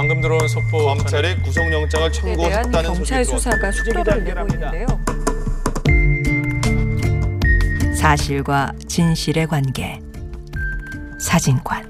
[0.00, 4.86] 방금 들어온 속보 검찰이 구속영장을 청구했다는 경찰 수사가 속도를 내고 있는데요.
[7.94, 10.00] 사실과 진실의 관계
[11.20, 11.86] 사진관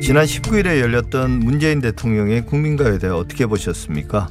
[0.00, 4.28] 지난 19일에 열렸던 문재인 대통령의 국민가요에 대해 어떻게 보셨습니까?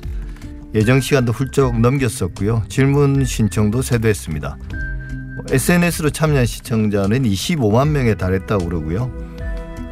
[0.74, 2.63] 예정 시간도 훌쩍 넘겼었고요.
[2.70, 4.58] 질문 신청도 세도했습니다.
[5.50, 9.12] SNS로 참여한 시청자는 25만 명에 달했다고 그러고요.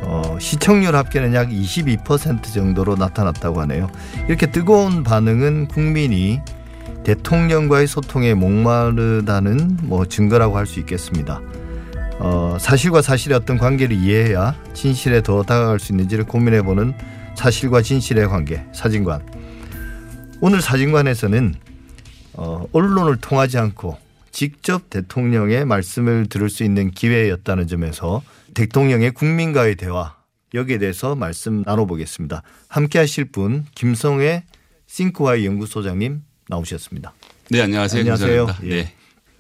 [0.04, 3.90] 어, 시청률 합계는 약 22% 정도로 나타났다고 하네요.
[4.28, 6.42] 이렇게 뜨거운 반응은 국민이
[7.04, 11.42] 대통령과의 소통에 목마르다는 뭐 증거라고 할 수 있겠습니다.
[12.20, 16.94] 어, 사실과 사실의 어떤 관계를 이해해야 진실에 더 다가갈 수 있는지를 고민해보는
[17.36, 19.22] 사실과 진실의 관계 사진관.
[20.40, 21.56] 오늘 사진관에서는
[22.34, 23.98] 어, 언론을 통하지 않고
[24.32, 30.16] 직접 대통령의 말씀을 들을 수 있는 기회였다는 점에서 대통령의 국민과의 대화
[30.54, 32.44] 여기에 대해서 말씀 나눠보겠습니다.
[32.68, 34.44] 함께 하실 분 김성애
[34.88, 37.14] 싱크와이 연구소장님 나오셨습니다.
[37.50, 38.02] 네 안녕하세요.
[38.02, 38.48] 안녕하세요.
[38.64, 38.70] 예.
[38.70, 38.94] 네.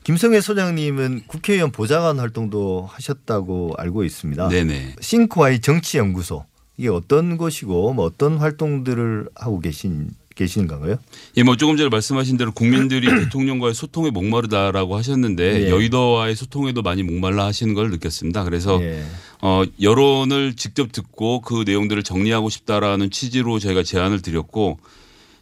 [0.04, 4.50] 김성애 소장님은 국회의원 보좌관 활동도 하셨다고 알고 있습니다.
[4.50, 4.96] 네네.
[5.00, 6.46] 싱크와이 정치연구소
[6.78, 10.98] 이게 어떤 곳이고 뭐 어떤 활동들을 하고 계신 계시는 건가요?
[11.38, 15.70] 예, 뭐 조금 전에 말씀하신 대로 국민들이 대통령과의 소통에 목마르다라고 하셨는데 예.
[15.70, 18.44] 여의도와의 소통에도 많이 목말라 하시는 걸 느꼈습니다.
[18.44, 19.04] 그래서 예.
[19.42, 24.80] 어, 여론을 직접 듣고 그 내용들을 정리하고 싶다라는 취지로 저희가 제안을 드렸고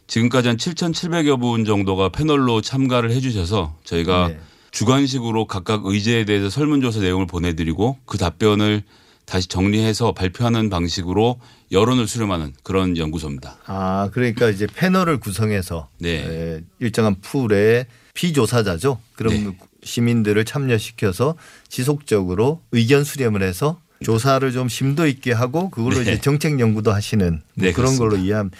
[0.06, 4.40] 지금까지 한 7,700여 분 정도가 패널로 참가를 해 주셔서 저희가 네.
[4.72, 8.82] 주관식으로 각각 의제에 대해서 설문조사 내용을 보내드리고 그 답변을
[9.24, 11.38] 다시 정리해서 발표하는 방식으로
[11.72, 13.58] 여론을 수렴하는 그런 연구소입니다.
[13.66, 16.24] 아 그러니까 이제 패널을 구성해서 네.
[16.24, 19.00] 에, 일정한 풀의 피조사자죠.
[19.14, 19.56] 그런 네.
[19.82, 21.36] 시민들을 참여시켜서
[21.68, 26.02] 지속적으로 의견 수렴을 해서 조사를 좀 심도 있게 하고 그걸로 네.
[26.02, 28.26] 이제 정책 연구도 하시는 뭐 네, 그런 걸로 그렇습니다.
[28.26, 28.50] 이해함.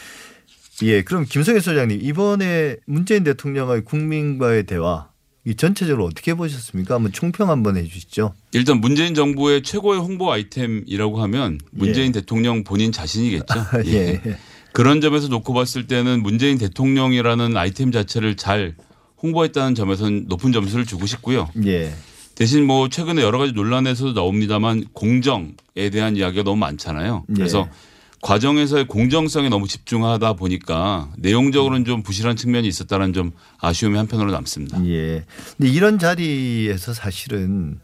[0.82, 5.09] 예, 그럼 김성애 소장님 이번에 문재인 대통령의 국민과의 대화
[5.46, 6.96] 이 전체적으로 어떻게 보셨습니까?
[6.96, 8.34] 한번 총평 한번 해 주시죠.
[8.52, 13.54] 일단 문재인 정부의 최고의 홍보 아이템이라고 하면 문재인 대통령 본인 자신이겠죠.
[13.86, 14.20] 예.
[14.72, 18.74] 그런 점에서 놓고 봤을 때는 문재인 대통령이라는 아이템 자체를 잘
[19.22, 21.48] 홍보했다는 점에서는 높은 점수를 주고 싶고요.
[21.64, 21.92] 예.
[22.34, 27.24] 대신 뭐 최근에 여러 가지 논란에서도 나옵니다만 공정에 대한 이야기가 너무 많잖아요.
[27.34, 27.70] 그래서 예.
[28.22, 34.84] 과정에서의 공정성에 너무 집중하다 보니까 내용적으로는 좀 부실한 측면이 있었다는 좀 아쉬움이 한편으로 남습니다.
[34.86, 35.24] 예.
[35.56, 37.80] 근데 이런 자리에서 사실은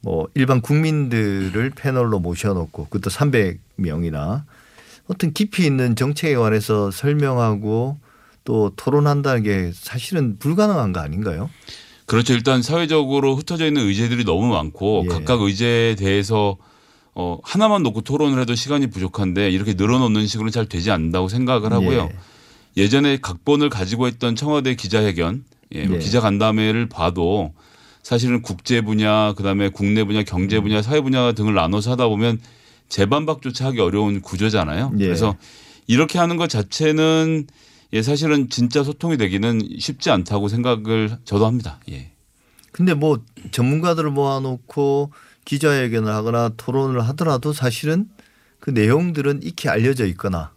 [0.00, 4.44] 뭐 일반 국민들을 패널로 모셔놓고 그것도 300명이나
[5.08, 7.98] 어떤 깊이 있는 정책에 관해서 설명하고
[8.44, 11.50] 또 토론한다는 게 사실은 불가능한 거 아닌가요?
[12.06, 12.32] 그렇죠.
[12.32, 15.08] 일단 사회적으로 흩어져 있는 의제들이 너무 많고 예.
[15.08, 16.56] 각각 의제에 대해서
[17.14, 22.08] 어 하나만 놓고 토론을 해도 시간이 부족한데 이렇게 늘어놓는 식으로는 잘 되지 않는다고 생각을 하고요.
[22.12, 22.82] 예.
[22.82, 26.00] 예전에 각본을 가지고 했던 청와대 기자회견, 예, 뭐 예.
[26.00, 27.52] 기자간담회를 봐도
[28.02, 30.62] 사실은 국제 분야, 그다음에 국내 분야, 경제 음.
[30.64, 32.40] 분야, 사회 분야 등을 나눠서 하다 보면
[32.88, 34.92] 재반박조차 하기 어려운 구조잖아요.
[34.98, 35.04] 예.
[35.04, 35.36] 그래서
[35.86, 37.46] 이렇게 하는 것 자체는
[37.92, 41.80] 예, 사실은 진짜 소통이 되기는 쉽지 않다고 생각을 저도 합니다.
[41.90, 42.12] 예.
[42.72, 45.12] 근데 뭐 전문가들을 모아놓고
[45.44, 48.08] 기자회견을 하거나 토론을 하더라도 사실은
[48.60, 50.52] 그 내용들은 익히 알려져 있거나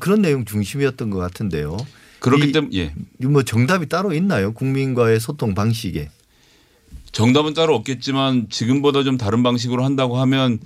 [0.00, 1.76] 그런 내용 중심이었던 것 같은데요.
[2.20, 2.94] 그렇기 이- 때문에 예.
[3.26, 4.52] 뭐 정답이 따로 있나요?
[4.52, 6.10] 국민과의 소통 방식에.
[7.12, 10.58] 정답은 따로 없겠지만 지금보다 좀 다른 방식으로 한다고 하면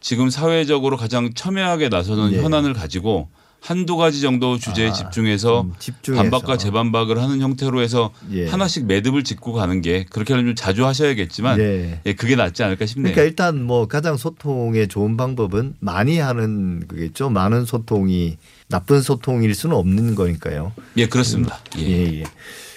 [0.00, 2.42] 지금 사회적으로 가장 첨예하게 나서는 예.
[2.42, 3.28] 현안을 가지고
[3.60, 6.22] 한두 가지 정도 주제에 아, 집중해서 음, 집중해서.
[6.22, 8.48] 반박과 재반박을 하는 형태로 해서 예.
[8.48, 12.00] 하나씩 매듭을 짚고 가는 게 그렇게 하면 좀 자주 하셔야겠지만 예.
[12.06, 13.12] 예, 그게 낫지 않을까 싶네요.
[13.12, 17.28] 그러니까 일단 뭐 가장 소통에 좋은 방법은 많이 하는 그겠죠.
[17.28, 18.38] 많은 소통이
[18.68, 20.72] 나쁜 소통일 수는 없는 거니까요.
[20.96, 21.58] 예, 그렇습니다.
[21.78, 22.20] 예, 예.
[22.20, 22.24] 예.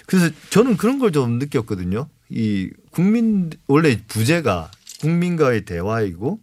[0.06, 2.08] 그래서 저는 그런 걸 좀 느꼈거든요.
[2.30, 4.70] 이 국민 원래 부제가
[5.00, 6.40] 국민과의 대화이고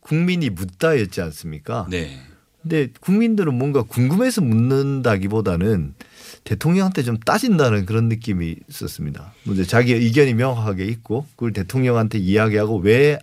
[0.00, 1.86] 국민이 묻다였지 않습니까?
[1.90, 2.20] 네.
[2.64, 5.94] 근데 국민들은 뭔가 궁금해서 묻는다기보다는
[6.42, 9.32] 대통령한테 좀 따진다는 그런 느낌이 있었습니다.
[9.44, 13.18] 먼저 자기 의견이 명확하게 있고 그걸 대통령한테 이야기하고 왜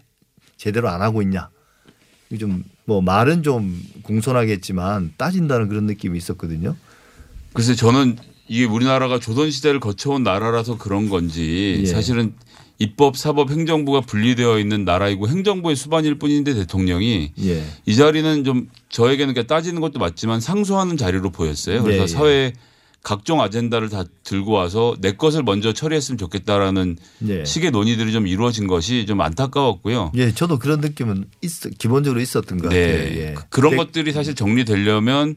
[0.55, 1.49] 제대로 안 하고 있냐.
[2.39, 6.75] 좀 뭐 말은 좀 공손하겠지만 따진다는 그런 느낌이 있었거든요.
[7.53, 8.17] 글쎄 저는
[8.49, 11.85] 이게 우리나라가 조선 시대를 거쳐온 나라라서 그런 건지 예.
[11.85, 12.33] 사실은
[12.81, 17.63] 입법, 사법, 행정부가 분리되어 있는 나라이고 행정부의 수반일 뿐인데 대통령이 예.
[17.86, 21.83] 이 자리는 좀 저에게는 그러니까 따지는 것도 맞지만 상소하는 자리로 보였어요.
[21.83, 22.07] 그래서 예, 예.
[22.07, 22.54] 사회
[23.04, 26.98] 각종 아젠다를 다 들고 와서 내 것을 먼저 처리했으면 좋겠다라는
[27.28, 27.45] 예.
[27.45, 30.12] 식의 논의들이 좀 이루어진 것이 좀 안타까웠고요.
[30.16, 32.81] 예, 저도 그런 느낌은 있, 기본적으로 있었던 것 네.
[32.92, 33.19] 같아요.
[33.19, 33.33] 예.
[33.36, 35.36] 그- 그런 데- 것들이 사실 정리되려면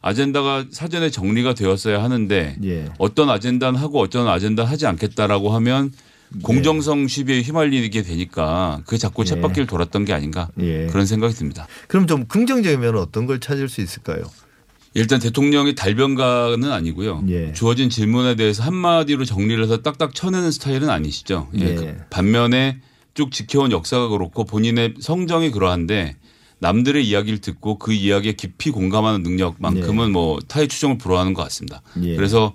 [0.00, 2.84] 아젠다가 사전에 정리가 되었어야 하는데 예.
[2.98, 5.92] 어떤 아젠다는 하고 어떤 아젠다 하지 않겠다라고 하면
[6.42, 9.26] 공정성 시비에 휘말리게 되니까 그게 자꾸 예.
[9.26, 10.86] 쳇바퀴를 돌았던 게 아닌가 예.
[10.86, 11.66] 그런 생각이 듭니다.
[11.88, 14.24] 그럼 좀 긍정적인 면은 어떤 걸 찾을 수 있을까요?
[14.94, 17.24] 일단 대통령이 달변가는 아니고요.
[17.28, 17.52] 예.
[17.52, 21.48] 주어진 질문에 대해서 한마디로 정리를 해서 딱딱 쳐내는 스타일은 아니시죠.
[21.58, 21.60] 예.
[21.60, 21.74] 예.
[21.74, 22.80] 그 반면에
[23.14, 26.16] 쭉 지켜온 역사가 그렇고 본인의 성정이 그러한데
[26.58, 31.82] 남들의 이야기를 듣고 그 이야기에 깊이 공감하는 능력만큼은 뭐 타의 추종을 불허하는 것 같습니다.
[32.02, 32.16] 예.
[32.16, 32.54] 그래서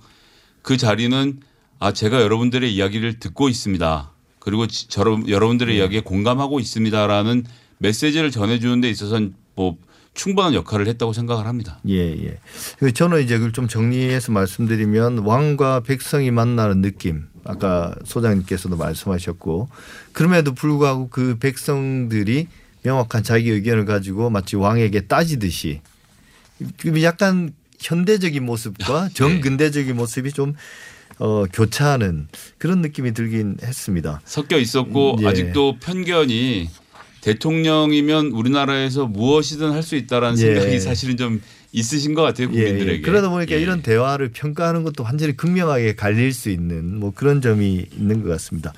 [0.64, 1.40] 그 자리는
[1.84, 4.12] 아 제가 여러분들의 이야기를 듣고 있습니다.
[4.38, 7.44] 그리고 지- 저러- 여러분들의 이야기에 공감하고 있습니다라는
[7.80, 9.78] 메시지를 전해주는 데 있어서는 뭐
[10.14, 11.80] 충분한 역할을 했다고 생각을 합니다.
[11.90, 12.38] 예, 예.
[12.78, 17.24] 그 저는 이제 그걸 좀 정리해서 말씀드리면 왕과 백성이 만나는 느낌.
[17.46, 19.68] 아까 소장님께서도 말씀하셨고
[20.12, 22.48] 그럼에도 불구하고 그 백성들이
[22.84, 25.82] 명확한 자기 의견을 가지고 마치 왕에게 따지듯이
[26.78, 30.54] 그 약간 현대적인 모습과 정근대적인 모습이 좀
[31.22, 32.28] 어, 교차하는
[32.58, 34.22] 그런 느낌이 들긴 했습니다.
[34.26, 35.28] 섞여 있었고 예.
[35.28, 36.68] 아직도 편견이
[37.22, 40.42] 대통령이면 우리나라에서 무엇이든 할 수 있다라는 예.
[40.56, 41.40] 생각이 사실은 좀
[41.72, 42.64] 있으신 것 같아요 예, 예.
[42.66, 43.02] 국민들에게.
[43.02, 43.62] 그러다 보니까 예.
[43.62, 48.74] 이런 대화를 평가하는 것도 완전히 극명하게 갈릴 수 있는 뭐 그런 점이 있는 것 같습니다.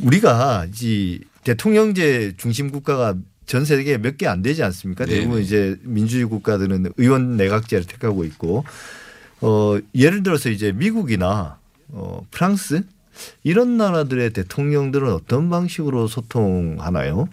[0.00, 3.14] 우리가 이 대통령제 중심 국가가
[3.46, 5.06] 전 세계에 몇 개 안 되지 않습니까?
[5.06, 5.20] 네네.
[5.20, 8.64] 대부분 이제 민주주의 국가들은 의원 내각제를 택하고 있고
[9.40, 11.58] 어 예를 들어서 이제 미국이나
[11.90, 12.82] 어 프랑스
[13.42, 17.28] 이런 나라들의 대통령들은 어떤 방식으로 소통하나요?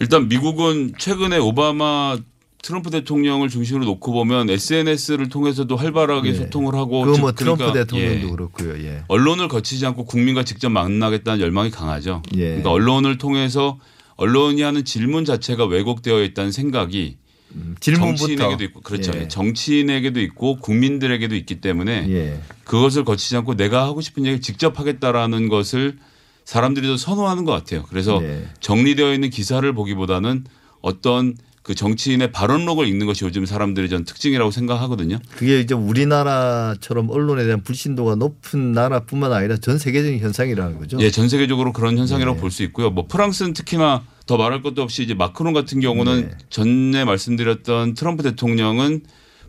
[0.00, 2.18] 일단 미국은 최근에 오바마
[2.62, 6.34] 트럼프 대통령을 중심으로 놓고 보면 SNS를 통해서도 활발하게 예.
[6.34, 8.30] 소통을 하고 그거 뭐즉 그러니까 트럼프 대통령도 예.
[8.30, 8.84] 그렇고요.
[8.84, 9.04] 예.
[9.08, 12.22] 언론을 거치지 않고 국민과 직접 만나겠다는 열망이 강하죠.
[12.36, 12.46] 예.
[12.46, 13.78] 그러니까 언론을 통해서
[14.16, 17.16] 언론이 하는 질문 자체가 왜곡되어 있다는 생각이
[17.54, 19.12] 음, 정치인에게도 있고 그렇죠.
[19.14, 19.28] 예.
[19.28, 22.40] 정치인에게도 있고 국민들에게도 있기 때문에 예.
[22.64, 25.98] 그것을 거치지 않고 내가 하고 싶은 얘기를 직접 하겠다라는 것을
[26.44, 27.84] 사람들이 더 선호하는 것 같아요.
[27.88, 28.46] 그래서 네.
[28.60, 30.44] 정리되어 있는 기사를 보기보다는
[30.80, 35.18] 어떤 그 정치인의 발언록을 읽는 것이 요즘 사람들의 전 특징이라고 생각하거든요.
[35.36, 40.96] 그게 이제 우리나라처럼 언론에 대한 불신도가 높은 나라뿐만 아니라 전 세계적인 현상이라는 거죠.
[41.00, 42.40] 예, 전 세계적으로 그런 현상이라고 네.
[42.40, 42.90] 볼수 있고요.
[42.90, 46.36] 뭐 프랑스는 특히나 더 말할 것도 없이 이제 마크롱 같은 경우는 네.
[46.48, 49.02] 전에 말씀드렸던 트럼프 대통령은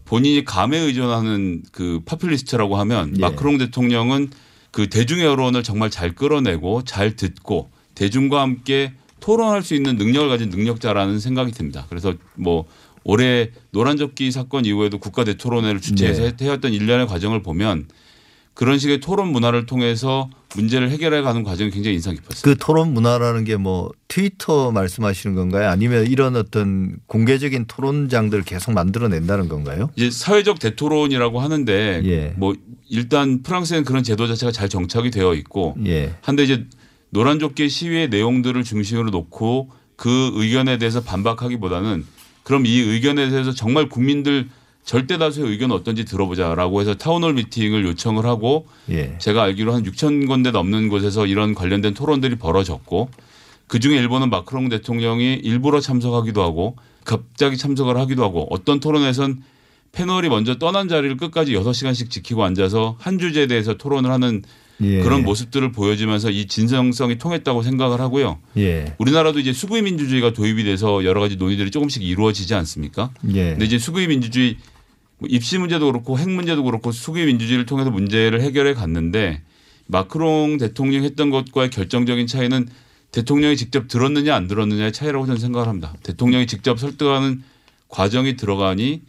[0.04, 3.22] 본인이 감에 의존하는 그 파퓰리스트라고 하면 예.
[3.22, 4.32] 마크롱 대통령은
[4.72, 10.50] 그 대중의 여론을 정말 잘 끌어내고 잘 듣고 대중과 함께 토론할 수 있는 능력을 가진
[10.50, 11.86] 능력자라는 생각이 듭니다.
[11.88, 12.66] 그래서 뭐
[13.04, 16.36] 올해 노란접기 사건 이후에도 국가 대 토론회를 주최해서 네.
[16.46, 17.88] 해왔던 일련의 과정을 보면
[18.54, 22.42] 그런 식의 토론 문화를 통해서 문제를 해결해 가는 과정이 굉장히 인상 깊었어요.
[22.44, 25.70] 그 토론 문화라는 게 뭐 트위터 말씀하시는 건가요?
[25.70, 29.90] 아니면 이런 어떤 공개적인 토론장들을 계속 만들어낸다는 건가요?
[29.96, 32.34] 이제 사회적 대토론이라고 하는데 예.
[32.36, 32.54] 뭐
[32.90, 36.14] 일단 프랑스에는 그런 제도 자체가 잘 정착이 되어 있고 예.
[36.22, 36.66] 한데 이제
[37.12, 42.06] 노란 조끼 시위의 내용들을 중심으로 놓고 그 의견에 대해서 반박하기보다는
[42.44, 44.50] 그럼 이 의견에 대해서 정말 국민들
[44.84, 49.16] 절대 다수의 의견은 어떤지 들어보자라고 해서 타운홀 미팅을 요청을 하고 예.
[49.20, 53.10] 제가 알기로 한 6천 군데 넘는 곳에서 이런 관련된 토론들이 벌어졌고
[53.68, 59.44] 그 중에 일부는 마크롱 대통령이 일부러 참석하기도 하고 갑자기 참석을 하기도 하고 어떤 토론에선
[59.92, 64.42] 패널이 먼저 떠난 자리를 끝까지 6시간씩 지키고 앉아서 한 주제에 대해서 토론을 하는
[64.82, 65.02] 예.
[65.02, 68.40] 그런 모습들을 보여주면서 이 진정성이 통했다고 생각을 하고요.
[68.58, 68.96] 예.
[68.98, 73.12] 우리나라도 이제 숙의 민주주의가 도입이 돼서 여러 가지 논의들이 조금씩 이루어지지 않습니까?
[73.34, 73.52] 예.
[73.52, 74.58] 근데 이제 숙의 민주주의
[75.20, 79.42] 뭐 입시 문제도 그렇고 핵 문제도 그렇고 수구의 민주주의를 통해서 문제를 해결해 갔는데
[79.86, 82.68] 마크롱 대통령 했던 것과의 결정적인 차이는
[83.12, 85.94] 대통령이 직접 들었느냐 안 들었느냐의 차이라고 저는 생각을 합니다.
[86.02, 87.44] 대통령이 직접 설득하는
[87.90, 89.02] 과정이 들어가니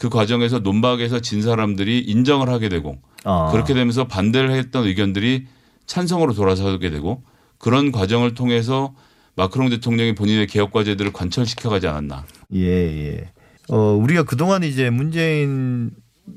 [0.00, 3.50] 그 과정에서 논박에서 진 사람들이 인정을 하게 되고 아.
[3.52, 5.46] 그렇게 되면서 반대를 했던 의견들이
[5.84, 7.22] 찬성으로 돌아서게 되고
[7.58, 8.94] 그런 과정을 통해서
[9.36, 12.24] 마크롱 대통령이 본인의 개혁 과제들을 관철시켜 가지 않았나.
[12.54, 13.30] 예, 예.
[13.68, 15.90] 어, 우리가 그동안 이제 문재인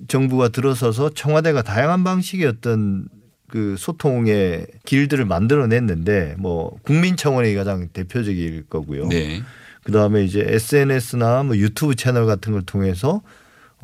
[0.09, 3.07] 정부가 들어서서 청와대가 다양한 방식의 어떤
[3.47, 9.07] 그 소통의 길들을 만들어냈는데 뭐 국민청원이 가장 대표적일 거고요.
[9.07, 9.41] 네.
[9.85, 13.21] 그다음에 이제 SNS나 뭐 유튜브 채널 같은 걸 통해서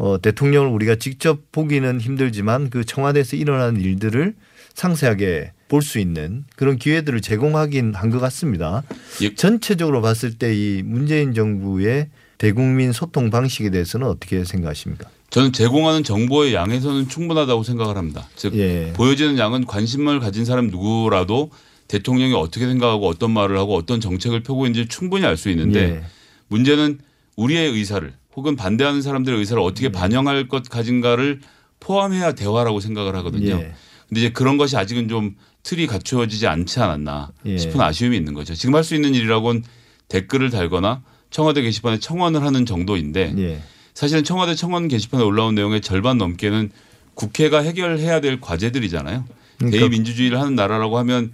[0.02, 4.34] 어, 대통령을 우리가 직접 보기는 힘들지만 그 청와대에서 일어나는 일들을
[4.74, 8.82] 상세하게 볼 수 있는 그런 기회들을 제공하긴 한 것 같습니다.
[9.22, 9.36] 예.
[9.36, 15.10] 전체적으로 봤을 때 이 문재인 정부의 대국민 소통 방식에 대해서는 어떻게 생각하십니까?
[15.32, 18.26] 저는 제공하는 정보의 양에서는 충분하다고 생각을 합니다.
[18.38, 18.94] 즉 예.
[18.96, 21.52] 보여지는 양은 관심을 가진 사람 누구라도
[21.90, 26.04] 대통령이 어떻게 생각하고 어떤 말을 하고 어떤 정책을 펴고 있는지 충분히 알 수 있는데 예.
[26.48, 27.00] 문제는
[27.40, 29.92] 우리의 의사를 혹은 반대하는 사람들의 의사를 어떻게 음.
[29.92, 31.40] 반영할 것 가진가를
[31.80, 33.56] 포함해야 대화라고 생각을 하거든요.
[33.56, 33.74] 예.
[34.08, 37.58] 근데 이제 그런 것이 아직은 좀 틀이 갖추어지지 않지 않았나 예.
[37.58, 38.54] 싶은 아쉬움이 있는 거죠.
[38.56, 39.64] 지금 할 수 있는 일이라고는
[40.10, 43.62] 댓글을 달거나 청와대 게시판에 청원을 하는 정도인데 예.
[43.94, 46.72] 사실은 청와대 청원 게시판에 올라온 내용의 절반 넘게는
[47.14, 49.26] 국회가 해결해야 될 과제들이잖아요.
[49.58, 51.34] 그러니까- 대의민주주의를 하는 나라라고 하면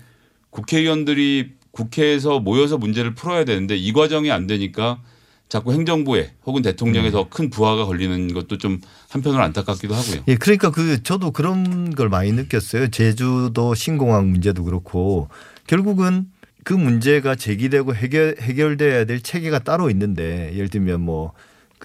[0.49, 5.01] 국회의원들이 국회에서 모여서 문제를 풀어야 되는데 이 과정이 안 되니까
[5.47, 10.23] 자꾸 행정부에 혹은 대통령에 더큰 부하가 걸리는 것도 좀 한편으로 안타깝기도 하고요.
[10.27, 12.89] 예, 그러니까 그 저도 그런 걸 많이 느꼈어요.
[12.89, 15.29] 제주도 신공항 문제도 그렇고
[15.67, 16.27] 결국은
[16.63, 21.33] 그 문제가 제기되고 해결 해결돼야 될 체계가 따로 있는데 예를 들면 뭐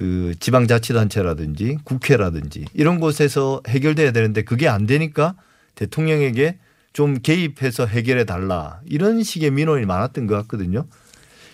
[0.01, 5.35] 그 지방자치단체라든지 국회라든지 이런 곳에서 해결돼야 되는데 그게 안 되니까
[5.75, 6.59] 대통령에게
[6.95, 10.87] 좀 개입해서 해결해 달라 이런 식의 민원이 많았던 것 같거든요.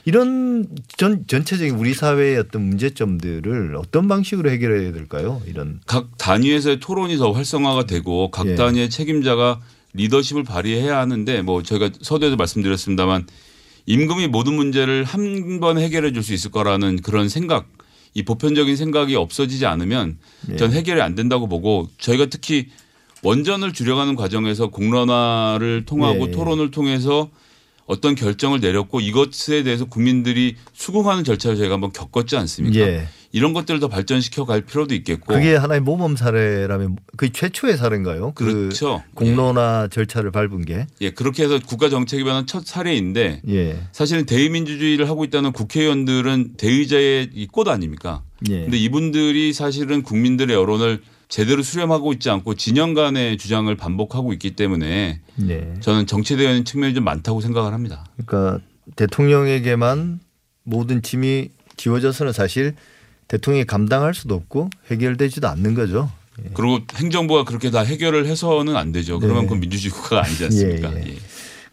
[0.06, 5.42] 이런 전 전체적인 우리 사회의 어떤 문제점들을 어떤 방식으로 해결해야 될까요?
[5.48, 8.54] 이런 각 단위에서의 토론이 더 활성화가 되고 각 예.
[8.54, 9.60] 단위의 책임자가
[9.94, 13.26] 리더십을 발휘해야 하는데 뭐 저희가 서두에도 말씀드렸습니다만
[13.86, 17.66] 임금이 모든 문제를 한 번에 해결해 줄 수 있을 거라는 그런 생각
[18.14, 20.18] 이 보편적인 생각이 없어지지 않으면
[20.52, 20.56] 예.
[20.56, 22.68] 전 해결이 안 된다고 보고 저희가 특히
[23.25, 26.30] 원전을 줄여가는 과정에서 공론화를 통하고 예.
[26.30, 27.28] 토론을 통해서
[27.86, 32.80] 어떤 결정을 내렸고 이것에 대해서 국민들이 수긍하는 절차를 저희가 한번 겪었지 않습니까?
[32.80, 33.08] 예.
[33.32, 38.32] 이런 것들을 더 발전시켜 갈 필요도 있겠고 그게 하나의 모범 사례라면 거의 최초의 사례인가요?
[38.34, 39.02] 그 그렇죠.
[39.14, 40.86] 공론화 절차를 밟은 게.
[41.00, 43.78] 예, 그렇게 해서 국가 정책이 변한 첫 사례인데 예.
[43.92, 48.22] 사실은 대의민주주의를 하고 있다는 국회의원들은 대의자의 이꽃 아닙니까?
[48.48, 48.62] 예.
[48.62, 55.21] 근데 이분들이 사실은 국민들의 여론을 제대로 수렴하고 있지 않고 진영 간의 주장을 반복하고 있기 때문에
[55.49, 55.75] 예.
[55.80, 58.06] 저는 정체되어 있는 측면이 좀 많다고 생각을 합니다.
[58.16, 58.64] 그러니까
[58.95, 60.21] 대통령에게만
[60.62, 62.75] 모든 짐이 지워져서는 사실
[63.28, 66.11] 대통령이 감당할 수도 없고 해결되지도 않는 거죠.
[66.54, 69.18] 그리고 행정부가 그렇게 다 해결을 해서는 안 되죠.
[69.18, 69.47] 그러면 네.
[69.47, 70.92] 그건 민주주의 국가가 아니지 않습니까?
[70.95, 71.12] 예, 예.
[71.12, 71.18] 예.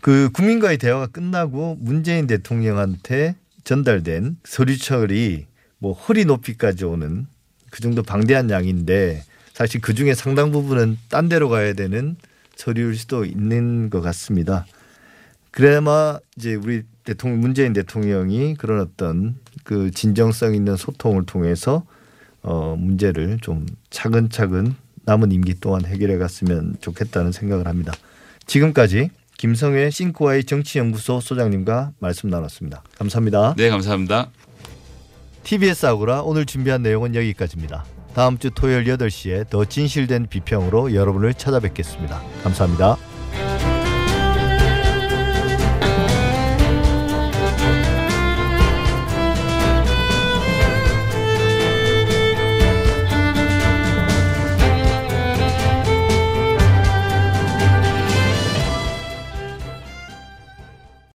[0.02, 5.46] 그 국민과의 대화가 끝나고 문재인 대통령한테 전달된 서류철이
[5.80, 7.28] 뭐 허리 높이까지 오는
[7.70, 12.16] 그 정도 방대한 양인데 사실 그 중에 상당 부분은 딴 데로 가야 되는
[12.56, 14.66] 서류일 수도 있는 것 같습니다.
[15.52, 21.86] 그래마 이제 우리 대통령 문재인 대통령이 그런 어떤 그 진정성 있는 소통을 통해서
[22.42, 27.94] 어 문제를 좀 차근차근 남은 임기 동안 해결해 갔으면 좋겠다는 생각을 합니다.
[28.48, 32.82] 지금까지 김성회 싱코아의 정치연구소 소장님과 말씀 나눴습니다.
[32.98, 33.56] 감사합니다.
[33.58, 34.30] 네, 감사합니다.
[35.44, 37.84] TBS 아고라 오늘 준비한 내용은 여기까지입니다.
[38.14, 42.22] 다음 주 토요일 8시에 더 진실된 비평으로 여러분을 찾아뵙겠습니다.
[42.44, 43.13] 감사합니다.